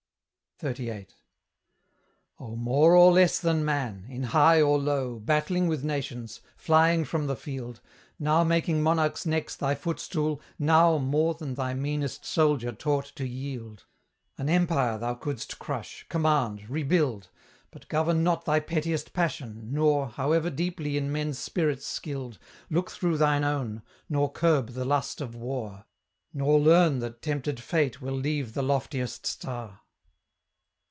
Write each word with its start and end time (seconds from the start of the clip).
XXXVIII. 0.63 1.07
Oh, 2.39 2.55
more 2.55 2.95
or 2.95 3.11
less 3.11 3.39
than 3.39 3.65
man 3.65 4.05
in 4.07 4.25
high 4.25 4.61
or 4.61 4.77
low, 4.77 5.17
Battling 5.17 5.67
with 5.67 5.83
nations, 5.83 6.39
flying 6.55 7.03
from 7.03 7.25
the 7.25 7.35
field; 7.35 7.81
Now 8.19 8.43
making 8.43 8.83
monarchs' 8.83 9.25
necks 9.25 9.55
thy 9.55 9.73
footstool, 9.73 10.39
now 10.59 10.99
More 10.99 11.33
than 11.33 11.55
thy 11.55 11.73
meanest 11.73 12.25
soldier 12.25 12.71
taught 12.73 13.05
to 13.15 13.27
yield: 13.27 13.85
An 14.37 14.49
empire 14.49 14.99
thou 14.99 15.15
couldst 15.15 15.57
crush, 15.57 16.05
command, 16.09 16.69
rebuild, 16.69 17.29
But 17.71 17.87
govern 17.87 18.23
not 18.23 18.45
thy 18.45 18.59
pettiest 18.59 19.13
passion, 19.13 19.69
nor, 19.71 20.09
However 20.09 20.51
deeply 20.51 20.95
in 20.95 21.11
men's 21.11 21.39
spirits 21.39 21.87
skilled, 21.87 22.37
Look 22.69 22.91
through 22.91 23.17
thine 23.17 23.43
own, 23.43 23.81
nor 24.07 24.31
curb 24.31 24.73
the 24.73 24.85
lust 24.85 25.21
of 25.21 25.33
war, 25.33 25.85
Nor 26.35 26.59
learn 26.59 26.99
that 26.99 27.23
tempted 27.23 27.59
Fate 27.59 27.99
will 27.99 28.13
leave 28.13 28.53
the 28.53 28.61
loftiest 28.61 29.25
star. 29.25 29.79